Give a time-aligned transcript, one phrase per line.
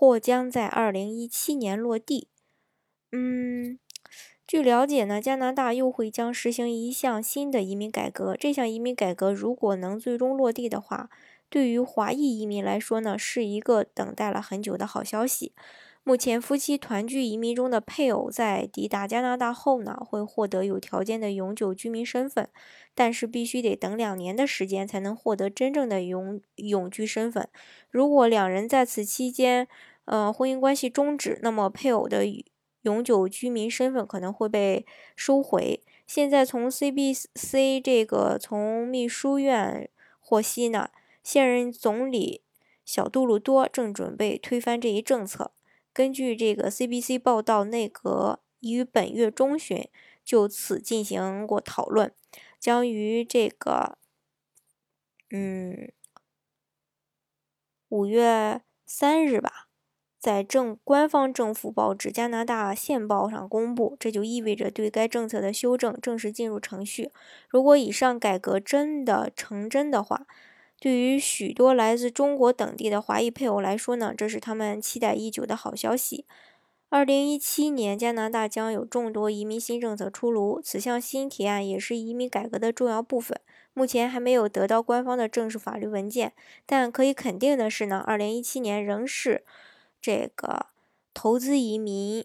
[0.00, 2.28] 或将在二零一七年落地。
[3.10, 3.80] 嗯，
[4.46, 8.36] 据了解呢，加拿大又会将实行一项新的移民改革。
[8.36, 11.10] 这项移民改革如果能最终落地的话，
[11.50, 15.52] 对于华裔移民来说呢，是一个等待了很久的好消息。
[16.08, 22.48] 目前，夫妻团聚移民中的配偶在抵达加拿大后呢，会获得有条件的永久居民身份，
[22.94, 27.46] 但是必须得等两年的时间才能获得真正的永永居身份。
[27.90, 29.68] 如果两人在此期间，
[30.06, 32.24] 呃，婚姻关系终止，那么配偶的
[32.84, 35.82] 永久居民身份可能会被收回。
[36.06, 40.88] 现在从 CBC 这个从秘书院获悉呢，
[41.22, 42.40] 现任总理
[42.86, 45.52] 小杜鲁多正准备推翻这一政策。
[45.98, 49.88] 根据这个 CBC 报道，内阁于本月中旬
[50.24, 52.14] 就此进行过讨论，
[52.60, 53.98] 将于这个
[55.30, 55.90] 嗯
[57.88, 59.66] 五月三日吧，
[60.20, 63.96] 在政官方政府报纸《加拿大线报》上公布。
[63.98, 67.10] 这就意味着对该政策的修正正式进入程序。
[67.48, 70.28] 如果以上改革真的成真的话，
[70.80, 76.24] 对于许多来自中国等地的华裔配偶来说呢，这是他们期待已久的好消息。
[76.90, 83.38] 二零一七年，加拿大将有众多移民新政策出炉，此项新提案也是移民改革的重要部分。
[83.74, 86.32] 目前还没有得到官方的正式法律文件，
[86.64, 89.44] 但可以肯定的是呢，二零一七年仍是
[90.00, 90.66] 这个
[91.12, 92.24] 投资移民，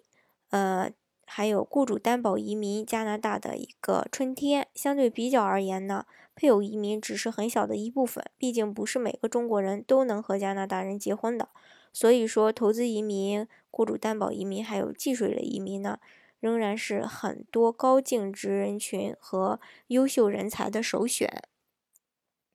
[0.51, 0.89] 呃，
[1.35, 4.67] 还有雇主担保移民加拿大的一个春天。
[4.75, 6.05] 相对比较而言呢。
[6.35, 11.49] 配偶移民只是很小的一部分，毕竟不是每个中国人都能和加拿大人结婚的。
[11.91, 15.99] 所以说，投资移民、雇主担保移民还有计税类移民呢，
[16.39, 21.43] 仍然是很多高净值人群和优秀人才的首选。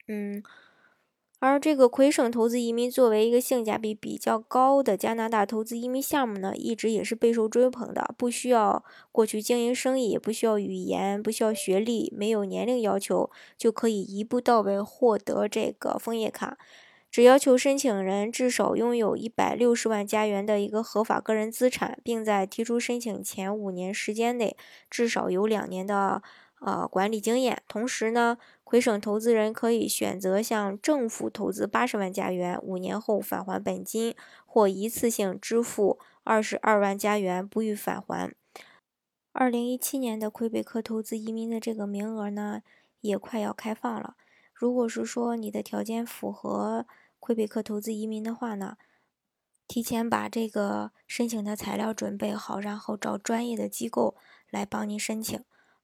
[0.06, 0.42] 嗯。
[1.40, 8.12] 而这个魁省投资移民作为一个性价比比较高的加拿大投资移民项目呢，一直也是备受追捧的。
[8.18, 16.58] 不需要过去经营生意，也不需要语言，不需要学历，没有年龄要求，就可以一步到位获得这个枫叶卡。
[17.08, 24.56] 只要求申请人至少拥有一百六十万加元的一个合法个人资产，并在提出申请前五年时间内
[24.90, 26.20] 至少有两年的。
[26.60, 27.62] 呃，管理经验。
[27.68, 28.36] 同时呢，
[28.68, 34.14] 魁省投资人可以选择向政府投资八十万加元，五年后返还本金，
[34.44, 38.30] 或一次性支付二十二万加元不予返还。
[39.32, 42.60] 二零一七年的魁北克投资移民的这个名额呢，
[43.00, 44.16] 也快要开放了。
[44.52, 46.86] 如果是说你的条件符合
[47.18, 48.76] 魁北克投资移民的话呢，
[49.66, 54.14] 提前把这个申请的材料准备好，然后找专业的机构
[54.50, 55.42] 来帮您申请。